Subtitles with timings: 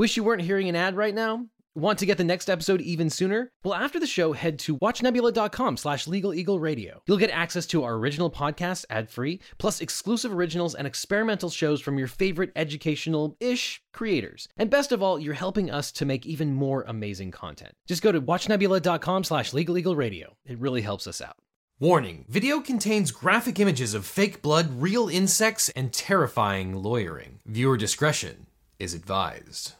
[0.00, 1.44] Wish you weren't hearing an ad right now?
[1.74, 3.52] Want to get the next episode even sooner?
[3.62, 7.02] Well, after the show, head to watchnebula.com slash Legal Eagle Radio.
[7.06, 11.98] You'll get access to our original podcast ad-free, plus exclusive originals and experimental shows from
[11.98, 14.48] your favorite educational-ish creators.
[14.56, 17.74] And best of all, you're helping us to make even more amazing content.
[17.86, 20.34] Just go to watchnebula.com slash Legal Eagle Radio.
[20.46, 21.36] It really helps us out.
[21.78, 27.40] Warning video contains graphic images of fake blood, real insects, and terrifying lawyering.
[27.44, 28.46] Viewer discretion
[28.78, 29.74] is advised.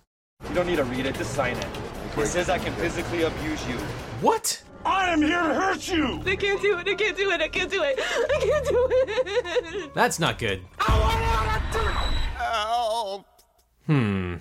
[0.48, 1.66] You don't need to read it, just sign it.
[2.16, 3.76] It says I can physically abuse you.
[4.20, 4.62] What?
[4.84, 6.22] I am here to hurt you!
[6.26, 8.88] I can't do it, I can't do it, I can't do it, I can't do
[8.90, 9.94] it!
[9.94, 10.62] That's not good.
[10.78, 11.78] I want to
[12.38, 13.26] Help!
[13.86, 14.36] Hmm.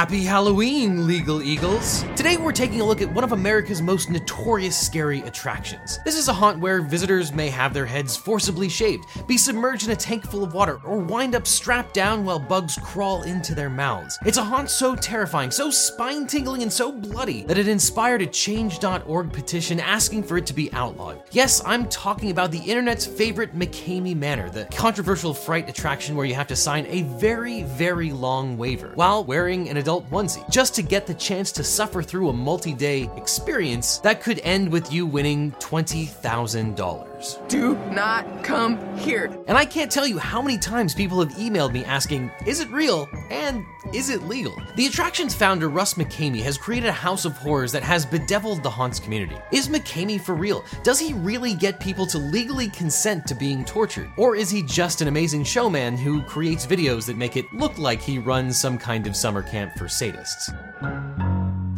[0.00, 2.06] Happy Halloween, Legal Eagles!
[2.16, 5.98] Today we're taking a look at one of America's most notorious scary attractions.
[6.06, 9.90] This is a haunt where visitors may have their heads forcibly shaved, be submerged in
[9.90, 13.68] a tank full of water, or wind up strapped down while bugs crawl into their
[13.68, 14.18] mouths.
[14.24, 18.26] It's a haunt so terrifying, so spine tingling, and so bloody that it inspired a
[18.26, 21.24] Change.org petition asking for it to be outlawed.
[21.32, 26.34] Yes, I'm talking about the internet's favorite McKamey Manor, the controversial fright attraction where you
[26.36, 30.82] have to sign a very, very long waiver while wearing an adult onesie, just to
[30.82, 35.06] get the chance to suffer through a multi day experience that could end with you
[35.06, 37.09] winning $20,000.
[37.48, 39.26] Do not come here.
[39.46, 42.70] And I can't tell you how many times people have emailed me asking, is it
[42.70, 43.08] real?
[43.30, 44.60] And is it legal?
[44.76, 48.70] The attraction's founder, Russ McKamey, has created a house of horrors that has bedeviled the
[48.70, 49.36] haunts community.
[49.52, 50.64] Is McKamey for real?
[50.82, 54.10] Does he really get people to legally consent to being tortured?
[54.16, 58.00] Or is he just an amazing showman who creates videos that make it look like
[58.00, 60.50] he runs some kind of summer camp for sadists?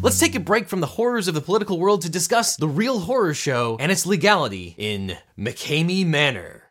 [0.03, 2.98] Let's take a break from the horrors of the political world to discuss the real
[2.98, 6.62] horror show and its legality in McKamey Manor.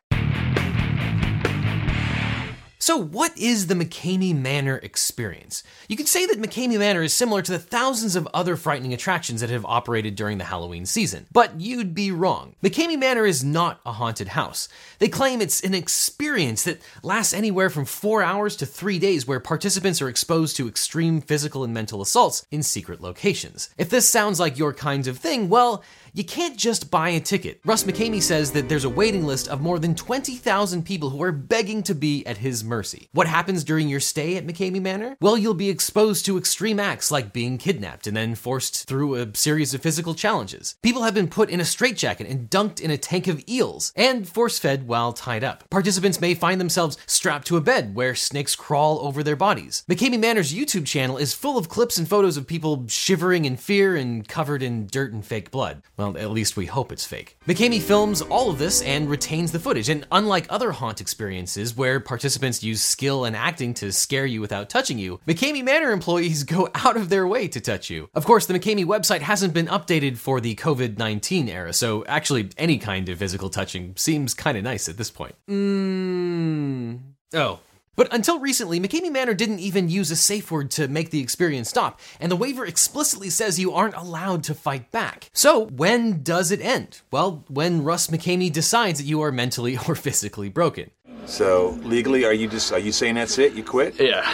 [2.81, 5.61] So, what is the McKamey Manor experience?
[5.87, 9.41] You could say that McKamey Manor is similar to the thousands of other frightening attractions
[9.41, 12.56] that have operated during the Halloween season, but you'd be wrong.
[12.63, 14.67] McKamey Manor is not a haunted house.
[14.97, 19.39] They claim it's an experience that lasts anywhere from four hours to three days, where
[19.39, 23.69] participants are exposed to extreme physical and mental assaults in secret locations.
[23.77, 25.83] If this sounds like your kind of thing, well,
[26.13, 27.61] you can't just buy a ticket.
[27.66, 31.31] Russ McKamey says that there's a waiting list of more than 20,000 people who are
[31.31, 33.07] begging to be at his mercy.
[33.13, 35.16] What happens during your stay at McKamey Manor?
[35.21, 39.35] Well, you'll be exposed to extreme acts like being kidnapped and then forced through a
[39.35, 40.75] series of physical challenges.
[40.81, 44.27] People have been put in a straitjacket and dunked in a tank of eels and
[44.27, 45.69] force fed while tied up.
[45.69, 49.85] Participants may find themselves strapped to a bed where snakes crawl over their bodies.
[49.89, 53.95] McKamey Manor's YouTube channel is full of clips and photos of people shivering in fear
[53.95, 55.81] and covered in dirt and fake blood.
[56.01, 57.38] Well, at least we hope it's fake.
[57.47, 62.00] McKamey films all of this and retains the footage, and unlike other haunt experiences where
[62.00, 66.69] participants use skill and acting to scare you without touching you, McKamey Manor employees go
[66.73, 68.09] out of their way to touch you.
[68.16, 72.50] Of course, the McKamey website hasn't been updated for the COVID 19 era, so actually
[72.57, 75.35] any kind of physical touching seems kind of nice at this point.
[75.47, 77.00] Mmm.
[77.35, 77.59] Oh,
[78.01, 81.69] but until recently, McKamey Manor didn't even use a safe word to make the experience
[81.69, 85.29] stop, and the waiver explicitly says you aren't allowed to fight back.
[85.34, 87.01] So, when does it end?
[87.12, 90.89] Well, when Russ McKamey decides that you are mentally or physically broken.
[91.28, 93.53] So legally, are you just are you saying that's it?
[93.53, 94.00] You quit?
[94.00, 94.28] Yeah.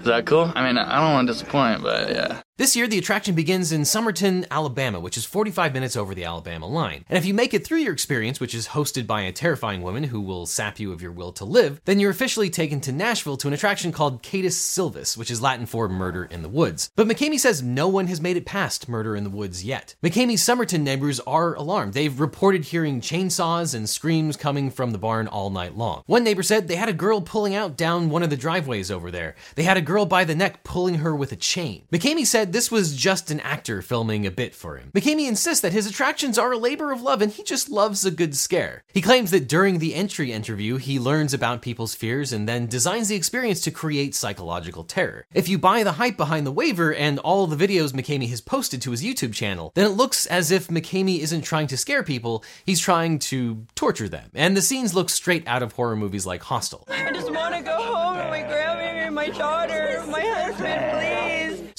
[0.00, 0.50] Is that cool?
[0.56, 2.42] I mean, I don't want to disappoint, but yeah.
[2.56, 6.68] This year, the attraction begins in Summertown, Alabama, which is 45 minutes over the Alabama
[6.68, 7.04] line.
[7.08, 10.04] And if you make it through your experience, which is hosted by a terrifying woman
[10.04, 13.36] who will sap you of your will to live, then you're officially taken to Nashville
[13.38, 16.92] to an attraction called Catus Silvis, which is Latin for murder in the woods.
[16.94, 19.96] But McKamey says no one has made it past murder in the woods yet.
[20.00, 21.92] McKamey's Summertown neighbors are alarmed.
[21.92, 26.04] They've reported hearing chainsaws and screams coming from the barn all night long.
[26.06, 29.10] One neighbor said they had a girl pulling out down one of the driveways over
[29.10, 29.34] there.
[29.56, 31.88] They had a girl by the neck pulling her with a chain.
[31.90, 34.90] McKamey said this was just an actor filming a bit for him.
[34.94, 38.10] McKamey insists that his attractions are a labor of love and he just loves a
[38.10, 38.84] good scare.
[38.92, 43.08] He claims that during the entry interview, he learns about people's fears and then designs
[43.08, 45.24] the experience to create psychological terror.
[45.32, 48.82] If you buy the hype behind the waiver and all the videos McKamey has posted
[48.82, 52.44] to his YouTube channel, then it looks as if McKamey isn't trying to scare people,
[52.66, 54.28] he's trying to torture them.
[54.34, 56.86] And the scenes look straight out of horror movies like Hostel.
[56.90, 61.03] I just want to go home to my grandma and my daughter, my husband, please.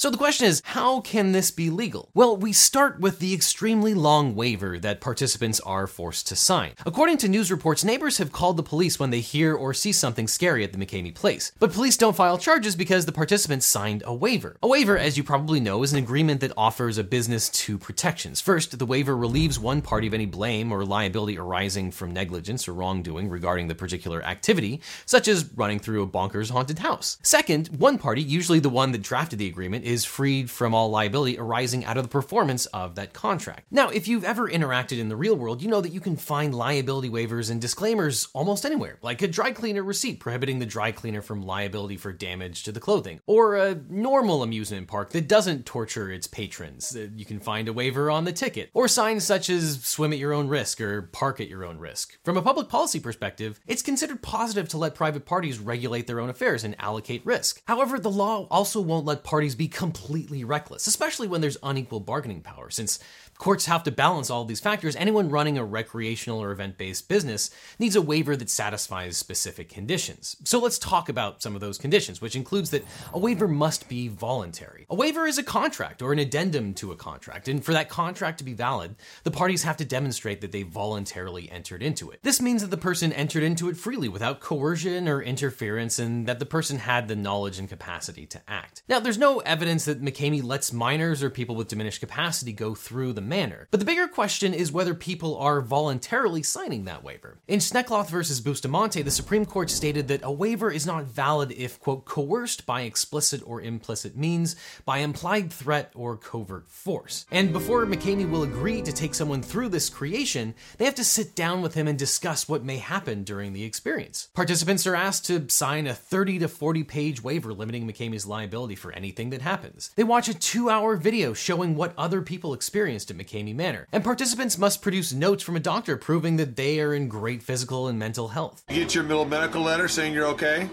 [0.06, 2.10] So the question is, how can this be legal?
[2.14, 6.74] Well, we start with the extremely long waiver that participants are forced to sign.
[6.86, 10.28] According to news reports, neighbors have called the police when they hear or see something
[10.28, 11.50] scary at the McKamey place.
[11.58, 14.56] But police don't file charges because the participants signed a waiver.
[14.62, 18.40] A waiver, as you probably know, is an agreement that offers a business two protections.
[18.40, 22.74] First, the waiver relieves one party of any blame or liability arising from negligence or
[22.74, 27.18] wrongdoing regarding the particular activity, such as running through a bonkers haunted house.
[27.24, 31.38] Second, one party, usually the one that drafted the agreement, is freed from all liability
[31.38, 33.66] arising out of the performance of that contract.
[33.70, 36.54] Now, if you've ever interacted in the real world, you know that you can find
[36.54, 41.22] liability waivers and disclaimers almost anywhere, like a dry cleaner receipt prohibiting the dry cleaner
[41.22, 46.10] from liability for damage to the clothing, or a normal amusement park that doesn't torture
[46.10, 46.94] its patrons.
[46.96, 50.18] Uh, You can find a waiver on the ticket, or signs such as swim at
[50.18, 52.18] your own risk or park at your own risk.
[52.24, 56.28] From a public policy perspective, it's considered positive to let private parties regulate their own
[56.28, 57.62] affairs and allocate risk.
[57.66, 62.40] However, the law also won't let parties be completely reckless, especially when there's unequal bargaining
[62.40, 62.98] power, since
[63.38, 64.96] Courts have to balance all these factors.
[64.96, 70.36] Anyone running a recreational or event based business needs a waiver that satisfies specific conditions.
[70.44, 74.08] So let's talk about some of those conditions, which includes that a waiver must be
[74.08, 74.86] voluntary.
[74.90, 78.38] A waiver is a contract or an addendum to a contract, and for that contract
[78.38, 82.20] to be valid, the parties have to demonstrate that they voluntarily entered into it.
[82.22, 86.38] This means that the person entered into it freely without coercion or interference, and that
[86.38, 88.82] the person had the knowledge and capacity to act.
[88.88, 93.12] Now, there's no evidence that McKamey lets minors or people with diminished capacity go through
[93.12, 93.68] the manor.
[93.70, 97.38] But the bigger question is whether people are voluntarily signing that waiver.
[97.48, 101.80] In Schneckloth versus Bustamante, the Supreme Court stated that a waiver is not valid if,
[101.80, 107.26] quote, coerced by explicit or implicit means, by implied threat or covert force.
[107.30, 111.34] And before McKamey will agree to take someone through this creation, they have to sit
[111.34, 114.28] down with him and discuss what may happen during the experience.
[114.34, 118.92] Participants are asked to sign a 30 to 40 page waiver limiting McKamey's liability for
[118.92, 119.90] anything that happens.
[119.96, 124.04] They watch a two hour video showing what other people experienced at McKamey Manor, and
[124.04, 127.98] participants must produce notes from a doctor proving that they are in great physical and
[127.98, 128.64] mental health.
[128.68, 130.68] You get your middle medical letter saying you're okay?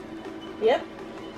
[0.62, 0.86] Yep.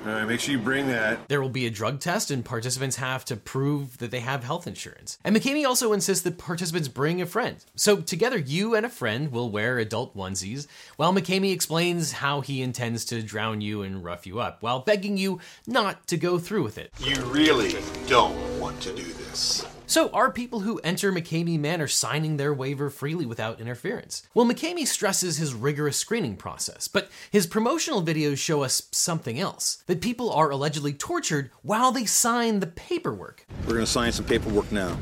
[0.05, 1.27] All right, make sure you bring that.
[1.29, 4.67] There will be a drug test, and participants have to prove that they have health
[4.67, 5.17] insurance.
[5.23, 7.57] And McKamey also insists that participants bring a friend.
[7.75, 10.67] So, together, you and a friend will wear adult onesies,
[10.97, 15.17] while McKamey explains how he intends to drown you and rough you up, while begging
[15.17, 16.91] you not to go through with it.
[16.99, 17.75] You really
[18.05, 19.65] don't want to do this.
[19.87, 24.23] So, are people who enter McKamey Manor signing their waiver freely without interference?
[24.33, 29.83] Well, McKamey stresses his rigorous screening process, but his promotional videos show us something else
[29.85, 33.45] that people are allegedly tortured while they sign the paperwork.
[33.61, 34.97] We're going to sign some paperwork now.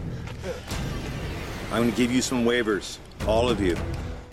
[1.72, 3.78] I'm going to give you some waivers, all of you.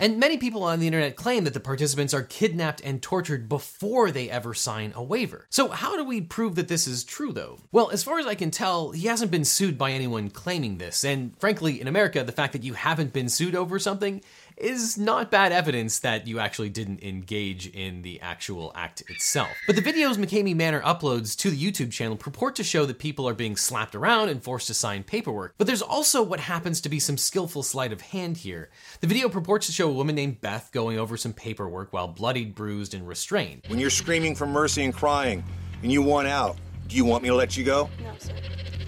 [0.01, 4.09] And many people on the internet claim that the participants are kidnapped and tortured before
[4.09, 5.45] they ever sign a waiver.
[5.51, 7.59] So, how do we prove that this is true, though?
[7.71, 11.03] Well, as far as I can tell, he hasn't been sued by anyone claiming this.
[11.03, 14.23] And frankly, in America, the fact that you haven't been sued over something
[14.61, 19.49] is not bad evidence that you actually didn't engage in the actual act itself.
[19.67, 23.27] But the videos McKamey Manor uploads to the YouTube channel purport to show that people
[23.27, 25.55] are being slapped around and forced to sign paperwork.
[25.57, 28.69] But there's also what happens to be some skillful sleight of hand here.
[29.01, 32.55] The video purports to show a woman named Beth going over some paperwork while bloodied,
[32.55, 33.63] bruised, and restrained.
[33.67, 35.43] When you're screaming for mercy and crying
[35.81, 37.89] and you want out, do you want me to let you go?
[38.03, 38.33] No, sir.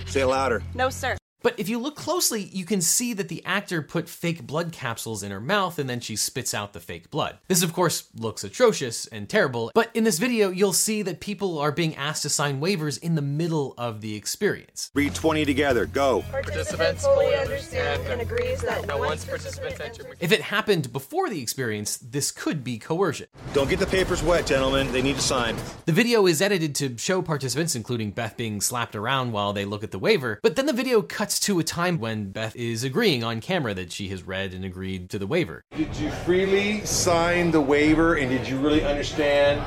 [0.06, 0.62] Say it louder.
[0.76, 1.18] No, sir.
[1.44, 5.24] But if you look closely, you can see that the actor put fake blood capsules
[5.24, 7.38] in her mouth and then she spits out the fake blood.
[7.50, 11.60] This, of course, looks atrocious and terrible, but in this video, you'll see that people
[11.60, 14.90] are being asked to sign waivers in the middle of the experience.
[14.94, 15.86] Read 20 together.
[15.86, 16.24] Go.
[16.32, 21.98] Participants fully understand and agrees that once participants enter If it happened before the experience,
[21.98, 23.28] this could be coercion.
[23.52, 24.90] Don't get the papers wet, gentlemen.
[24.94, 25.58] They need to sign.
[25.86, 29.84] The video is edited to show participants, including Beth, being slapped around while they look
[29.84, 33.24] at the waiver, but then the video cuts to a time when Beth is agreeing
[33.24, 35.64] on camera that she has read and agreed to the waiver.
[35.76, 39.62] Did you freely sign the waiver and did you really understand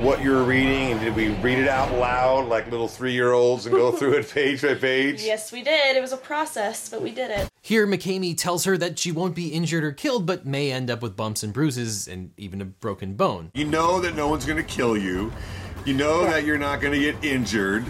[0.00, 0.92] what you were reading?
[0.92, 4.14] And did we read it out loud like little three year olds and go through
[4.14, 5.22] it page by page?
[5.22, 5.96] Yes, we did.
[5.96, 7.48] It was a process, but we did it.
[7.62, 11.02] Here, McKamey tells her that she won't be injured or killed, but may end up
[11.02, 13.50] with bumps and bruises and even a broken bone.
[13.54, 15.32] You know that no one's going to kill you.
[15.84, 17.84] You know that you're not going to get injured,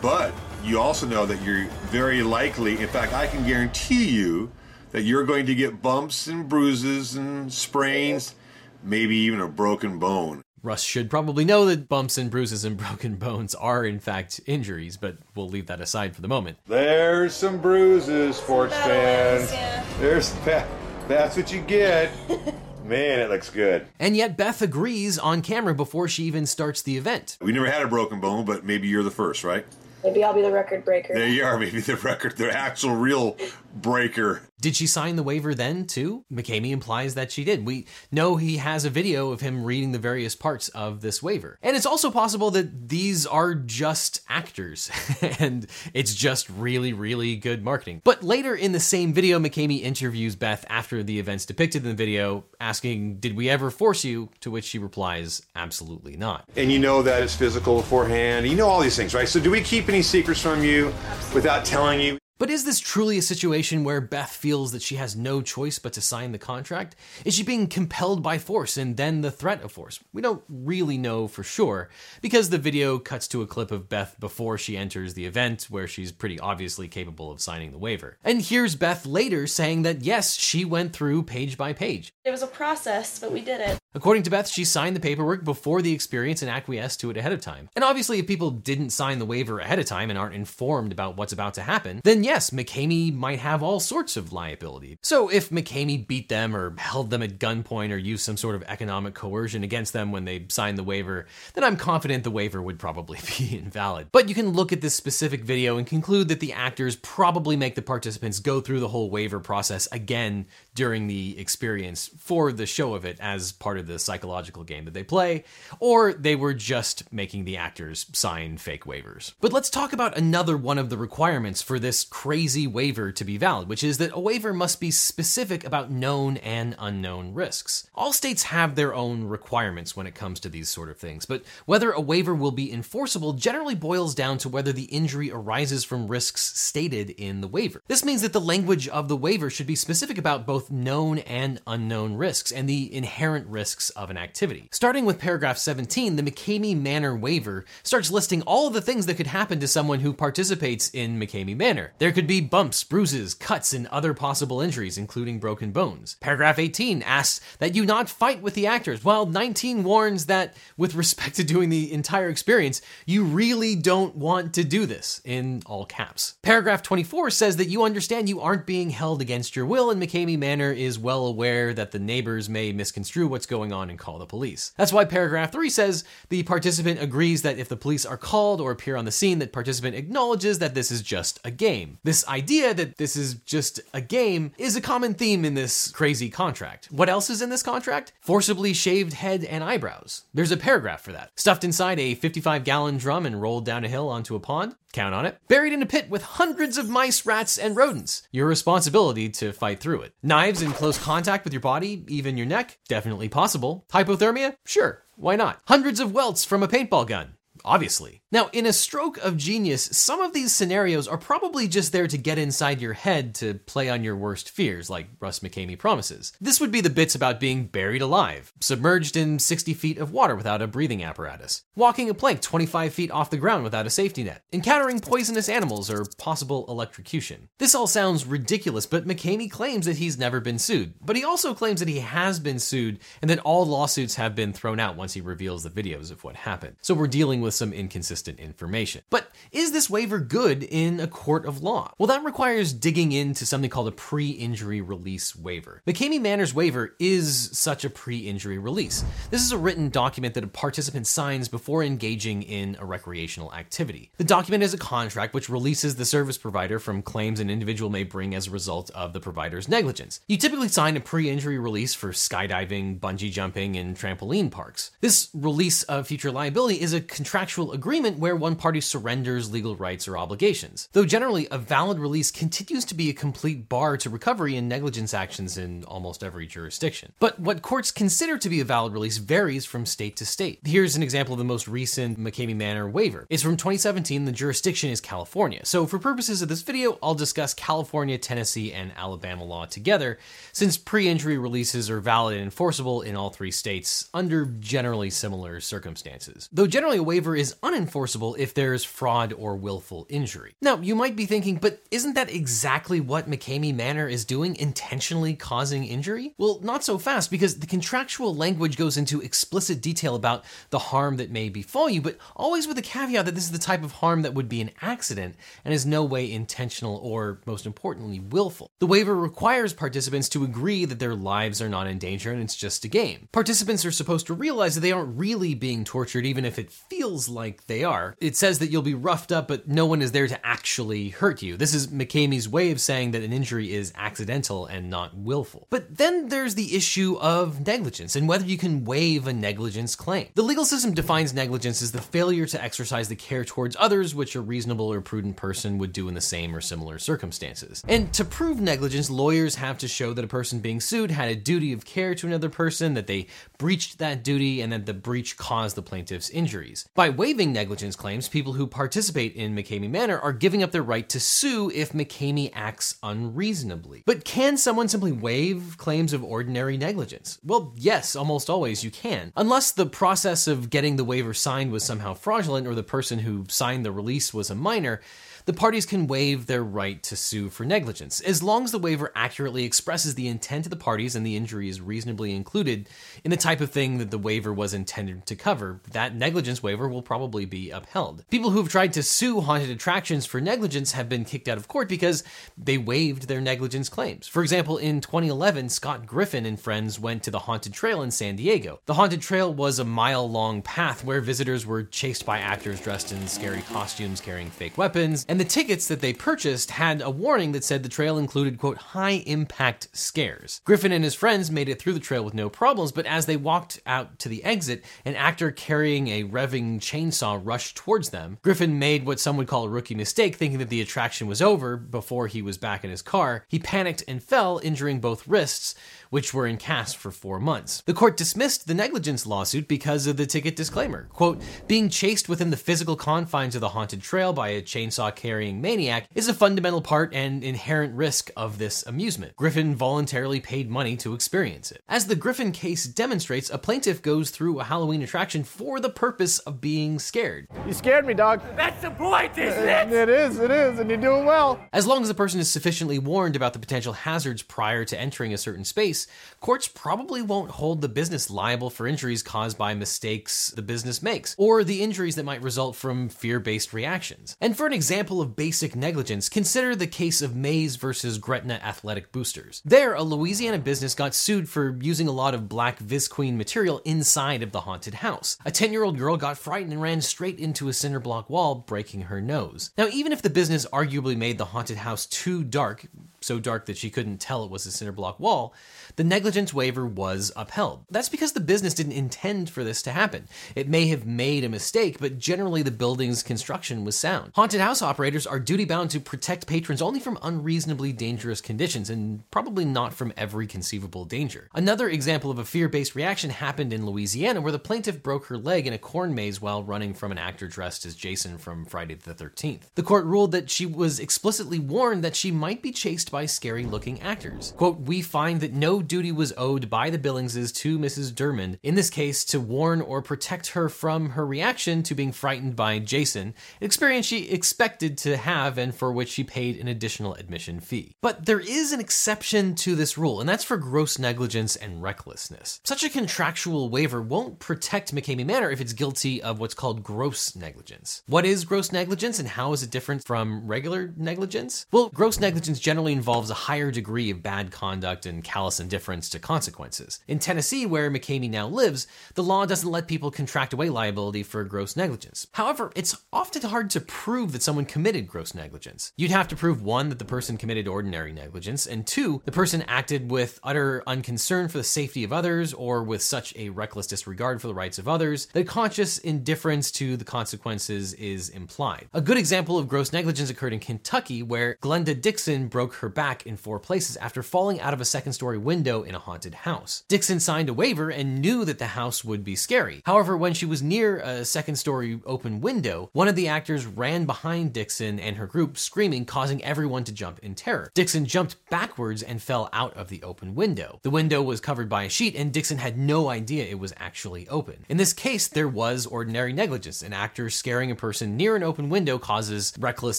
[0.00, 4.50] but you also know that you're very likely, in fact, I can guarantee you
[4.92, 8.34] that you're going to get bumps and bruises and sprains,
[8.82, 10.42] maybe even a broken bone.
[10.62, 14.96] Russ should probably know that bumps and bruises and broken bones are, in fact, injuries,
[14.96, 16.56] but we'll leave that aside for the moment.
[16.66, 19.52] There's some bruises, sports That fans.
[19.52, 19.84] yeah.
[20.00, 20.66] There's that.
[21.08, 22.10] That's what you get.
[22.84, 23.86] Man, it looks good.
[23.98, 27.38] And yet, Beth agrees on camera before she even starts the event.
[27.40, 29.64] We never had a broken bone, but maybe you're the first, right?
[30.04, 31.14] Maybe I'll be the record breaker.
[31.14, 33.38] There you are, maybe the record, the actual real
[33.74, 34.42] breaker.
[34.64, 36.24] Did she sign the waiver then, too?
[36.32, 37.66] McKamey implies that she did.
[37.66, 41.58] We know he has a video of him reading the various parts of this waiver.
[41.62, 44.90] And it's also possible that these are just actors,
[45.38, 48.00] and it's just really, really good marketing.
[48.04, 51.94] But later in the same video, McKamey interviews Beth after the events depicted in the
[51.94, 54.30] video, asking, Did we ever force you?
[54.40, 56.48] To which she replies, Absolutely not.
[56.56, 58.46] And you know that it's physical beforehand.
[58.48, 59.28] You know all these things, right?
[59.28, 60.86] So do we keep any secrets from you
[61.34, 62.18] without telling you?
[62.44, 65.94] But is this truly a situation where Beth feels that she has no choice but
[65.94, 66.94] to sign the contract?
[67.24, 69.98] Is she being compelled by force and then the threat of force?
[70.12, 71.88] We don't really know for sure,
[72.20, 75.88] because the video cuts to a clip of Beth before she enters the event, where
[75.88, 78.18] she's pretty obviously capable of signing the waiver.
[78.22, 82.12] And here's Beth later saying that yes, she went through page by page.
[82.26, 83.78] It was a process, but we did it.
[83.96, 87.32] According to Beth, she signed the paperwork before the experience and acquiesced to it ahead
[87.32, 87.68] of time.
[87.76, 91.16] And obviously, if people didn't sign the waiver ahead of time and aren't informed about
[91.16, 94.98] what's about to happen, then yes, McKamey might have all sorts of liability.
[95.02, 98.64] So if McKamey beat them or held them at gunpoint or used some sort of
[98.64, 102.80] economic coercion against them when they signed the waiver, then I'm confident the waiver would
[102.80, 104.08] probably be invalid.
[104.10, 107.76] But you can look at this specific video and conclude that the actors probably make
[107.76, 112.94] the participants go through the whole waiver process again during the experience for the show
[112.94, 115.44] of it as part of the psychological game that they play,
[115.78, 119.34] or they were just making the actors sign fake waivers.
[119.40, 123.36] But let's talk about another one of the requirements for this crazy waiver to be
[123.36, 127.88] valid, which is that a waiver must be specific about known and unknown risks.
[127.94, 131.44] All states have their own requirements when it comes to these sort of things, but
[131.66, 136.08] whether a waiver will be enforceable generally boils down to whether the injury arises from
[136.08, 137.82] risks stated in the waiver.
[137.86, 141.60] This means that the language of the waiver should be specific about both known and
[141.66, 144.68] unknown risks and the inherent risks of an activity.
[144.72, 149.26] Starting with paragraph 17, the McKamey Manor waiver starts listing all the things that could
[149.26, 151.92] happen to someone who participates in McKamey Manor.
[151.98, 156.16] There could be bumps, bruises, cuts, and other possible injuries, including broken bones.
[156.20, 160.94] Paragraph 18 asks that you not fight with the actors, while 19 warns that, with
[160.94, 165.84] respect to doing the entire experience, you really don't want to do this, in all
[165.84, 166.36] caps.
[166.42, 170.38] Paragraph 24 says that you understand you aren't being held against your will, in McKamey
[170.38, 174.26] Manor is well aware that the neighbors may misconstrue what's going on and call the
[174.26, 174.72] police.
[174.76, 178.70] That's why paragraph 3 says the participant agrees that if the police are called or
[178.70, 181.98] appear on the scene, that participant acknowledges that this is just a game.
[182.04, 186.30] This idea that this is just a game is a common theme in this crazy
[186.30, 186.86] contract.
[186.90, 188.12] What else is in this contract?
[188.20, 190.24] Forcibly shaved head and eyebrows.
[190.32, 191.30] There's a paragraph for that.
[191.36, 194.76] Stuffed inside a 55 gallon drum and rolled down a hill onto a pond?
[194.94, 195.38] Count on it.
[195.48, 198.28] Buried in a pit with hundreds of mice, rats, and rodents.
[198.30, 200.14] Your responsibility to fight through it.
[200.44, 202.76] Knives in close contact with your body, even your neck?
[202.86, 203.86] Definitely possible.
[203.90, 204.56] Hypothermia?
[204.66, 205.02] Sure.
[205.16, 205.62] Why not?
[205.68, 207.36] Hundreds of welts from a paintball gun?
[207.64, 208.20] Obviously.
[208.34, 212.18] Now, in a stroke of genius, some of these scenarios are probably just there to
[212.18, 216.32] get inside your head to play on your worst fears, like Russ McKamey promises.
[216.40, 220.34] This would be the bits about being buried alive, submerged in 60 feet of water
[220.34, 224.24] without a breathing apparatus, walking a plank 25 feet off the ground without a safety
[224.24, 227.48] net, encountering poisonous animals, or possible electrocution.
[227.60, 230.94] This all sounds ridiculous, but McKamey claims that he's never been sued.
[231.00, 234.52] But he also claims that he has been sued and that all lawsuits have been
[234.52, 236.74] thrown out once he reveals the videos of what happened.
[236.82, 239.02] So we're dealing with some inconsistent information.
[239.10, 241.92] But is this waiver good in a court of law?
[241.98, 245.82] Well, that requires digging into something called a pre injury release waiver.
[245.86, 249.04] McKamey Manor's waiver is such a pre injury release.
[249.30, 254.10] This is a written document that a participant signs before engaging in a recreational activity.
[254.18, 258.04] The document is a contract which releases the service provider from claims an individual may
[258.04, 260.20] bring as a result of the provider's negligence.
[260.28, 264.90] You typically sign a pre injury release for skydiving, bungee jumping, and trampoline parks.
[265.00, 270.08] This release of future liability is a contractual agreement where one party surrenders legal rights
[270.08, 270.88] or obligations.
[270.92, 275.14] Though generally, a valid release continues to be a complete bar to recovery in negligence
[275.14, 277.12] actions in almost every jurisdiction.
[277.18, 280.60] But what courts consider to be a valid release varies from state to state.
[280.64, 283.26] Here's an example of the most recent McKamey Manor waiver.
[283.30, 285.64] It's from 2017, the jurisdiction is California.
[285.64, 290.18] So, for purposes of this video, I'll discuss California, Tennessee, and Alabama law together,
[290.52, 295.60] since pre injury releases are valid and enforceable in all three states under generally similar
[295.60, 296.48] circumstances.
[296.52, 300.54] Though generally a waiver is unenforceable if there's fraud or willful injury.
[300.60, 305.34] Now, you might be thinking, but isn't that exactly what McKamey Manor is doing, intentionally
[305.34, 306.34] causing injury?
[306.36, 311.18] Well, not so fast, because the contractual language goes into explicit detail about the harm
[311.18, 313.92] that may befall you, but always with the caveat that this is the type of
[313.92, 318.70] harm that would be an accident and is no way intentional or, most importantly, willful.
[318.80, 322.56] The waiver requires participants to agree that their lives are not in danger and it's
[322.56, 323.28] just a game.
[323.30, 327.28] Participants are supposed to realize that they aren't really being tortured, even if it feels
[327.28, 328.16] like they are.
[328.20, 331.42] It says that you'll be roughed up, but no one is there to actually hurt
[331.42, 331.56] you.
[331.56, 335.66] This is McKamey's way of saying that an injury is accidental and not willful.
[335.70, 340.28] But then there's the issue of negligence and whether you can waive a negligence claim.
[340.34, 344.34] The legal system defines negligence as the failure to exercise the care towards others which
[344.34, 347.82] a reasonable or prudent person would do in the same or similar circumstances.
[347.88, 351.36] And to prove negligence, lawyers have to show that a person being sued had a
[351.36, 353.26] duty of care to another person, that they
[353.58, 356.88] breached that duty, and that the breach caused the plaintiff's injuries.
[356.94, 361.08] By waiving negligence claims, people who participate in McKamey Manor are giving up their right
[361.08, 364.02] to sue if McKamey acts unreasonably.
[364.06, 367.38] But can someone simply waive claims of ordinary negligence?
[367.44, 369.32] Well, yes, almost always you can.
[369.36, 373.44] Unless the process of getting the waiver signed was somehow fraudulent or the person who
[373.48, 375.00] signed the release was a minor,
[375.46, 378.20] the parties can waive their right to sue for negligence.
[378.20, 381.68] As long as the waiver accurately expresses the intent of the parties and the injury
[381.68, 382.88] is reasonably included
[383.24, 386.88] in the type of thing that the waiver was intended to cover, that negligence waiver
[386.88, 388.24] will probably be upheld.
[388.30, 391.68] People who have tried to sue haunted attractions for negligence have been kicked out of
[391.68, 392.24] court because
[392.56, 394.26] they waived their negligence claims.
[394.26, 398.36] For example, in 2011, Scott Griffin and friends went to the Haunted Trail in San
[398.36, 398.80] Diego.
[398.86, 403.12] The Haunted Trail was a mile long path where visitors were chased by actors dressed
[403.12, 407.50] in scary costumes carrying fake weapons and the tickets that they purchased had a warning
[407.50, 410.60] that said the trail included, quote, high impact scares.
[410.64, 413.36] Griffin and his friends made it through the trail with no problems, but as they
[413.36, 418.38] walked out to the exit, an actor carrying a revving chainsaw rushed towards them.
[418.42, 421.76] Griffin made what some would call a rookie mistake, thinking that the attraction was over
[421.76, 423.44] before he was back in his car.
[423.48, 425.74] He panicked and fell, injuring both wrists,
[426.10, 427.82] which were in cast for four months.
[427.86, 431.08] The court dismissed the negligence lawsuit because of the ticket disclaimer.
[431.12, 435.58] Quote, being chased within the physical confines of the haunted trail by a chainsaw carrying
[435.58, 439.34] maniac is a fundamental part and inherent risk of this amusement.
[439.36, 441.82] Griffin voluntarily paid money to experience it.
[441.88, 446.40] As the Griffin case demonstrates, a plaintiff goes through a Halloween attraction for the purpose
[446.40, 447.46] of being scared.
[447.66, 448.42] You scared me, dog.
[448.54, 449.92] That's the point, isn't uh, it?
[449.92, 451.58] It is, it is, and you're doing well.
[451.72, 455.32] As long as the person is sufficiently warned about the potential hazards prior to entering
[455.32, 456.06] a certain space,
[456.40, 461.34] courts probably won't hold the business liable for injuries caused by mistakes the business makes,
[461.38, 464.36] or the injuries that might result from fear based reactions.
[464.38, 469.12] And for an example of basic negligence, consider the case of Mays versus Gretna Athletic
[469.12, 469.62] Boosters.
[469.64, 474.42] There, a Louisiana business got sued for using a lot of black Visqueen material inside
[474.42, 475.36] of the haunted house.
[475.44, 478.54] A 10 year old girl got frightened and ran straight into a cinder block wall,
[478.54, 479.70] breaking her nose.
[479.76, 482.86] Now, even if the business arguably made the haunted house too dark,
[483.24, 485.54] so dark that she couldn't tell it was a cinder block wall,
[485.96, 487.84] the negligence waiver was upheld.
[487.90, 490.28] That's because the business didn't intend for this to happen.
[490.54, 494.32] It may have made a mistake, but generally the building's construction was sound.
[494.34, 499.28] Haunted house operators are duty bound to protect patrons only from unreasonably dangerous conditions and
[499.30, 501.48] probably not from every conceivable danger.
[501.54, 505.38] Another example of a fear based reaction happened in Louisiana where the plaintiff broke her
[505.38, 508.94] leg in a corn maze while running from an actor dressed as Jason from Friday
[508.94, 509.62] the 13th.
[509.74, 513.64] The court ruled that she was explicitly warned that she might be chased by scary
[513.64, 514.52] looking actors.
[514.56, 518.12] Quote, we find that no duty was owed by the Billingses to Mrs.
[518.12, 522.56] Dermond, in this case to warn or protect her from her reaction to being frightened
[522.56, 527.14] by Jason, an experience she expected to have and for which she paid an additional
[527.14, 527.94] admission fee.
[528.00, 532.60] But there is an exception to this rule, and that's for gross negligence and recklessness.
[532.64, 537.36] Such a contractual waiver won't protect McKamey Manor if it's guilty of what's called gross
[537.36, 538.02] negligence.
[538.08, 541.66] What is gross negligence and how is it different from regular negligence?
[541.70, 546.18] Well, gross negligence generally involves a higher degree of bad conduct and callous indifference to
[546.18, 547.00] consequences.
[547.06, 551.44] In Tennessee, where McKamey now lives, the law doesn't let people contract away liability for
[551.44, 552.26] gross negligence.
[552.32, 555.92] However, it's often hard to prove that someone committed gross negligence.
[555.98, 559.60] You'd have to prove one, that the person committed ordinary negligence, and two, the person
[559.68, 564.40] acted with utter unconcern for the safety of others or with such a reckless disregard
[564.40, 568.88] for the rights of others that conscious indifference to the consequences is implied.
[568.94, 573.26] A good example of gross negligence occurred in Kentucky, where Glenda Dixon broke her back
[573.26, 576.84] in four places after falling out of a second story window in a haunted house.
[576.88, 579.82] Dixon signed a waiver and knew that the house would be scary.
[579.84, 584.04] However, when she was near a second story open window, one of the actors ran
[584.04, 587.70] behind Dixon and her group, screaming, causing everyone to jump in terror.
[587.74, 590.78] Dixon jumped backwards and fell out of the open window.
[590.82, 594.28] The window was covered by a sheet, and Dixon had no idea it was actually
[594.28, 594.64] open.
[594.68, 596.82] In this case, there was ordinary negligence.
[596.82, 599.98] An actor scaring a person near an open window causes reckless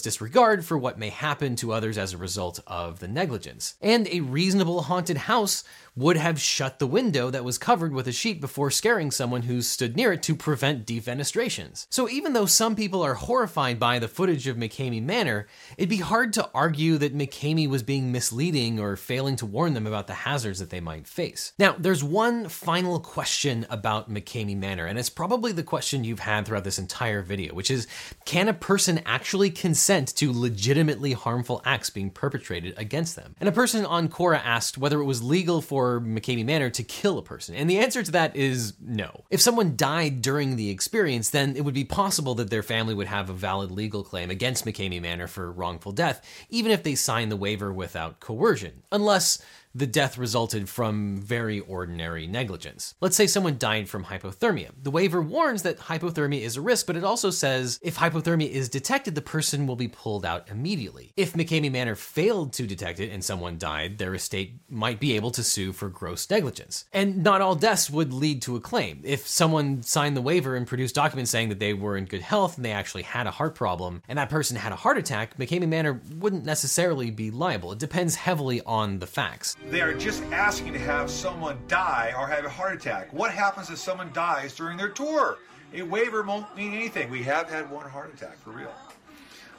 [0.00, 3.74] disregard for what may happen to others as a result of of the negligence.
[3.80, 5.64] And a reasonable haunted house
[5.96, 9.62] would have shut the window that was covered with a sheet before scaring someone who
[9.62, 11.86] stood near it to prevent defenestrations.
[11.88, 15.46] So even though some people are horrified by the footage of McKamey Manor,
[15.78, 19.86] it'd be hard to argue that McKamey was being misleading or failing to warn them
[19.86, 21.54] about the hazards that they might face.
[21.58, 26.44] Now, there's one final question about McKamey Manor, and it's probably the question you've had
[26.44, 27.86] throughout this entire video, which is
[28.26, 33.34] can a person actually consent to legitimately harmful acts being perpetrated against them?
[33.40, 37.18] And a person on Quora asked whether it was legal for McKamey Manor to kill
[37.18, 39.24] a person, and the answer to that is no.
[39.30, 43.06] If someone died during the experience, then it would be possible that their family would
[43.06, 47.30] have a valid legal claim against McKamey Manor for wrongful death, even if they signed
[47.30, 49.42] the waiver without coercion, unless
[49.76, 52.94] the death resulted from very ordinary negligence.
[53.00, 54.70] Let's say someone died from hypothermia.
[54.82, 58.70] The waiver warns that hypothermia is a risk, but it also says if hypothermia is
[58.70, 61.12] detected, the person will be pulled out immediately.
[61.16, 65.30] If McKamey Manor failed to detect it and someone died, their estate might be able
[65.32, 66.86] to sue for gross negligence.
[66.92, 69.02] And not all deaths would lead to a claim.
[69.04, 72.56] If someone signed the waiver and produced documents saying that they were in good health
[72.56, 75.68] and they actually had a heart problem, and that person had a heart attack, McKamey
[75.68, 77.72] Manor wouldn't necessarily be liable.
[77.72, 79.54] It depends heavily on the facts.
[79.68, 83.12] They are just asking to have someone die or have a heart attack.
[83.12, 85.38] What happens if someone dies during their tour?
[85.74, 87.10] A waiver won't mean anything.
[87.10, 88.72] We have had one heart attack for real.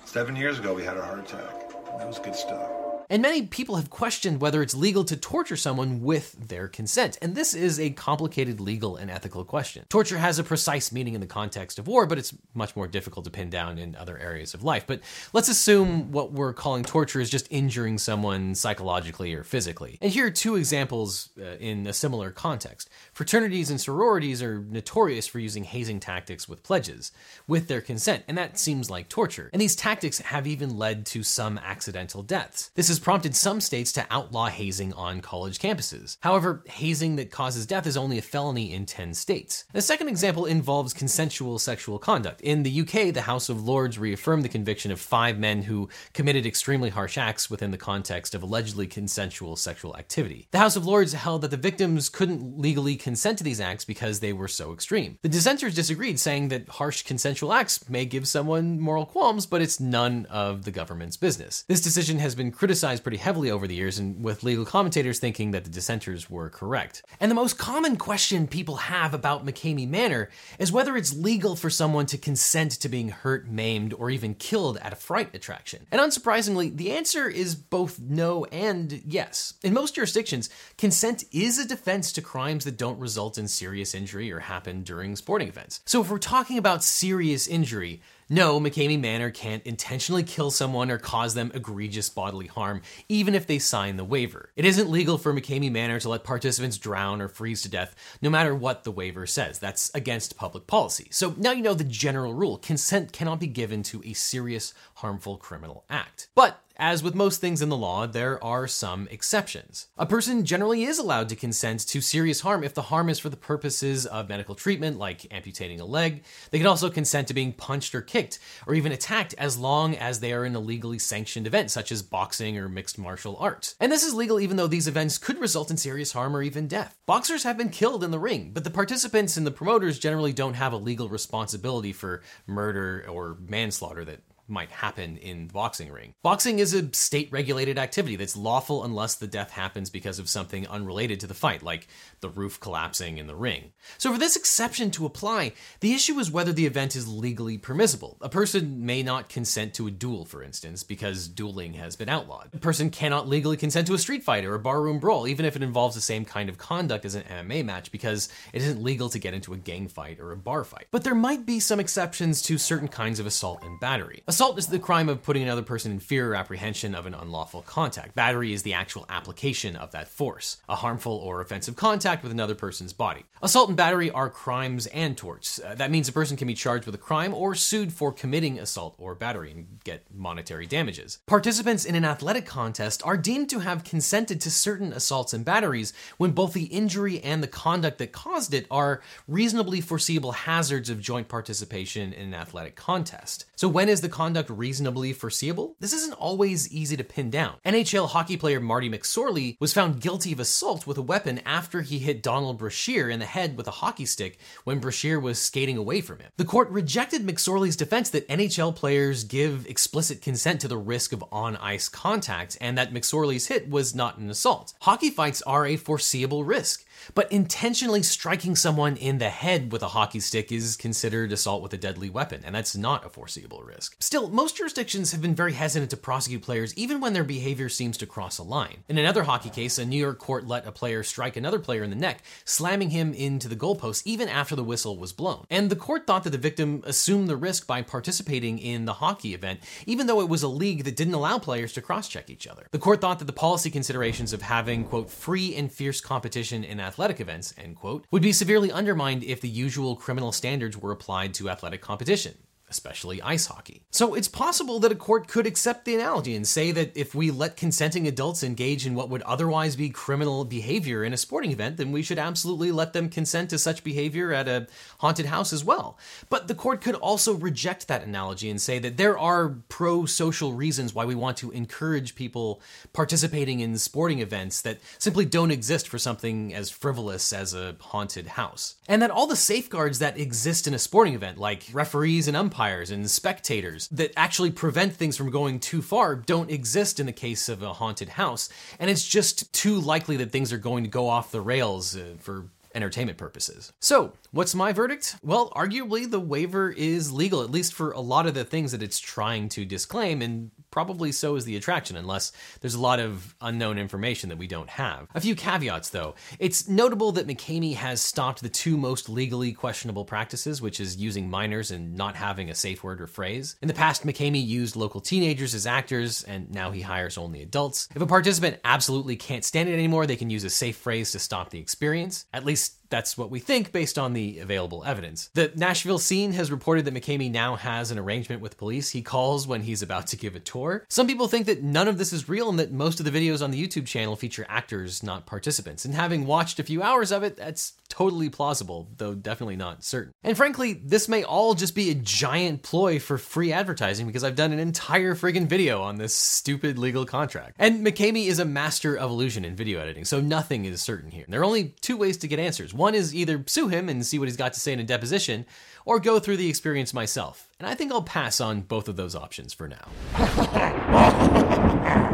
[0.06, 1.70] Seven years ago, we had a heart attack.
[1.98, 2.87] That was good stuff.
[3.10, 7.17] And many people have questioned whether it's legal to torture someone with their consent.
[7.22, 9.86] And this is a complicated legal and ethical question.
[9.89, 13.26] Torture has a precise meaning in the context of war, but it's much more difficult
[13.26, 14.86] to pin down in other areas of life.
[14.86, 15.02] But
[15.34, 19.98] let's assume what we're calling torture is just injuring someone psychologically or physically.
[20.02, 22.89] And here are two examples uh, in a similar context.
[23.13, 27.12] Fraternities and sororities are notorious for using hazing tactics with pledges
[27.48, 29.50] with their consent, and that seems like torture.
[29.54, 32.72] And these tactics have even led to some accidental deaths.
[32.76, 36.17] This has prompted some states to outlaw hazing on college campuses.
[36.21, 39.65] However, hazing that causes death is only a felony in 10 states.
[39.71, 42.41] The second example involves consensual sexual conduct.
[42.41, 46.47] In the UK, the House of Lords reaffirmed the conviction of five men who committed
[46.47, 50.47] extremely harsh acts within the context of allegedly consensual sexual activity.
[50.49, 54.21] The House of Lords held that the victims couldn't legally consent to these acts because
[54.21, 55.19] they were so extreme.
[55.21, 59.79] The dissenters disagreed, saying that harsh consensual acts may give someone moral qualms, but it's
[59.79, 61.63] none of the government's business.
[61.67, 65.52] This decision has been criticized pretty heavily over the years, and with legal commentators thinking
[65.52, 67.04] that the dissenters were correct.
[67.19, 71.69] And the most common question people have about McKamey Manor is whether it's legal for
[71.69, 75.86] someone to consent to being hurt, maimed, or even killed at a fright attraction.
[75.91, 79.54] And unsurprisingly, the answer is both no and yes.
[79.62, 84.32] In most jurisdictions, consent is a defense to crimes that don't result in serious injury
[84.32, 85.82] or happen during sporting events.
[85.86, 90.98] So if we're talking about serious injury, no, McKamey Manor can't intentionally kill someone or
[90.98, 94.50] cause them egregious bodily harm, even if they sign the waiver.
[94.56, 98.30] It isn't legal for McKamey Manor to let participants drown or freeze to death, no
[98.30, 99.60] matter what the waiver says.
[99.60, 101.08] That's against public policy.
[101.12, 105.38] So now you know the general rule consent cannot be given to a serious, harmful
[105.38, 106.28] criminal act.
[106.36, 109.88] But as with most things in the law, there are some exceptions.
[109.98, 113.30] A person generally is allowed to consent to serious harm if the harm is for
[113.30, 116.24] the purposes of medical treatment, like amputating a leg.
[116.52, 120.20] They can also consent to being punched or kicked, or even attacked, as long as
[120.20, 123.76] they are in a legally sanctioned event, such as boxing or mixed martial arts.
[123.80, 126.68] And this is legal even though these events could result in serious harm or even
[126.68, 126.96] death.
[127.06, 130.54] Boxers have been killed in the ring, but the participants and the promoters generally don't
[130.54, 136.13] have a legal responsibility for murder or manslaughter that might happen in the boxing ring.
[136.23, 140.67] Boxing is a state regulated activity that's lawful unless the death happens because of something
[140.67, 141.88] unrelated to the fight, like
[142.21, 143.71] the roof collapsing in the ring.
[143.97, 148.17] So, for this exception to apply, the issue is whether the event is legally permissible.
[148.21, 152.49] A person may not consent to a duel, for instance, because dueling has been outlawed.
[152.53, 155.55] A person cannot legally consent to a street fight or a barroom brawl, even if
[155.55, 159.10] it involves the same kind of conduct as an MMA match, because it isn't legal
[159.10, 160.88] to get into a gang fight or a bar fight.
[160.91, 164.23] But there might be some exceptions to certain kinds of assault and battery.
[164.39, 168.13] Is the crime of putting another person in fear or apprehension of an unlawful contact.
[168.13, 172.54] Battery is the actual application of that force, a harmful or offensive contact with another
[172.54, 173.26] person's body.
[173.41, 175.60] Assault and battery are crimes and torts.
[175.60, 178.60] Uh, that means a person can be charged with a crime or sued for committing
[178.60, 181.17] assault or battery and get monetary damages.
[181.26, 185.93] Participants in an athletic contest are deemed to have consented to certain assaults and batteries
[186.17, 191.02] when both the injury and the conduct that caused it are reasonably foreseeable hazards of
[191.02, 193.45] joint participation in an athletic contest.
[193.58, 195.78] So, when is the conduct reasonably foreseeable?
[195.80, 197.56] This isn't always easy to pin down.
[197.65, 201.98] NHL hockey player Marty McSorley was found guilty of assault with a weapon after he
[201.98, 206.02] hit Donald Brashear in the head with a hockey stick when Brashear was skating away
[206.02, 206.32] from him.
[206.38, 211.26] The court rejected McSorley's defense that NHL players give explicit consent to the risk of
[211.32, 214.76] on ice contact and that McSorley's hit was not an assault.
[214.82, 216.86] Hockey fights are a foreseeable risk.
[217.13, 221.73] But intentionally striking someone in the head with a hockey stick is considered assault with
[221.73, 223.95] a deadly weapon, and that's not a foreseeable risk.
[223.99, 227.97] Still, most jurisdictions have been very hesitant to prosecute players even when their behavior seems
[227.97, 228.83] to cross a line.
[228.88, 231.89] In another hockey case, a New York court let a player strike another player in
[231.89, 235.45] the neck, slamming him into the goalpost even after the whistle was blown.
[235.49, 239.33] And the court thought that the victim assumed the risk by participating in the hockey
[239.33, 242.47] event, even though it was a league that didn't allow players to cross check each
[242.47, 242.67] other.
[242.71, 246.79] The court thought that the policy considerations of having, quote, free and fierce competition in
[246.88, 251.34] athletic events, end quote, would be severely undermined if the usual criminal standards were applied
[251.36, 252.34] to athletic competition
[252.69, 253.82] especially ice hockey.
[253.91, 257.32] So it's possible that a court could accept the analogy and say that if we
[257.32, 261.77] let consenting adults engage in what would otherwise be criminal behavior in a sporting event,
[261.77, 264.67] then we should absolutely let them consent to such behavior at a
[264.99, 265.97] haunted house as well.
[266.30, 270.51] But the court could also reject that analogy and say that there are pro social
[270.53, 275.88] reasons why we want to encourage people participating in sporting events that simply don't exist
[275.88, 278.75] for something as frivolous as a haunted house.
[278.89, 282.57] And that all the safeguards that exist in a sporting event, like referees and umpires,
[282.58, 287.50] and spectators that actually prevent things from going too far don't exist in the case
[287.50, 288.50] of a haunted house.
[288.80, 292.15] And it's just too likely that things are going to go off the rails uh,
[292.20, 293.74] for entertainment purposes.
[293.80, 295.17] So, what's my verdict?
[295.24, 298.84] Well, arguably the waiver is legal, at least for a lot of the things that
[298.84, 303.34] it's trying to disclaim, and probably so is the attraction, unless there's a lot of
[303.42, 305.08] unknown information that we don't have.
[305.16, 306.13] A few caveats though.
[306.38, 311.32] It's notable that McKamey has stopped the two most legally questionable practices, which is using
[311.32, 313.56] minors and not having a safe word or phrase.
[313.60, 317.90] In the past, McKamey used local teenagers as actors, and now he hires only adults.
[317.96, 321.18] If a participant absolutely can't stand it anymore, they can use a safe phrase to
[321.18, 322.28] stop the experience.
[322.32, 325.30] At least that's what we think based on the available evidence.
[325.34, 328.91] The Nashville scene has reported that McKamey now has an arrangement with police.
[328.91, 330.86] He calls when he's about to give a tour.
[330.89, 333.43] Some people think that none of this is real and that most of the videos
[333.43, 335.86] on the YouTube channel feature actors, not participants.
[335.86, 340.13] And having watched a few hours of it, that's totally plausible, though definitely not certain.
[340.23, 344.36] And frankly, this may all just be a giant ploy for free advertising because I've
[344.36, 347.56] done an entire friggin' video on this stupid legal contract.
[347.58, 351.26] And McKamey is a master of illusion in video editing, so nothing is certain here.
[351.28, 352.73] There are only two ways to get answers.
[352.78, 355.46] One is either sue him and see what he's got to say in a deposition,
[355.86, 357.50] or go through the experience myself.
[357.60, 359.88] And I think I'll pass on both of those options for now.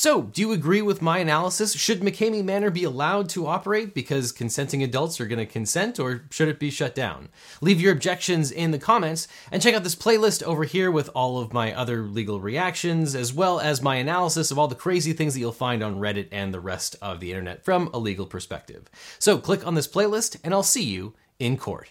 [0.00, 1.74] So, do you agree with my analysis?
[1.74, 6.22] Should McKamey Manor be allowed to operate because consenting adults are going to consent, or
[6.30, 7.28] should it be shut down?
[7.60, 11.38] Leave your objections in the comments and check out this playlist over here with all
[11.38, 15.34] of my other legal reactions, as well as my analysis of all the crazy things
[15.34, 18.88] that you'll find on Reddit and the rest of the internet from a legal perspective.
[19.18, 21.90] So, click on this playlist, and I'll see you in court.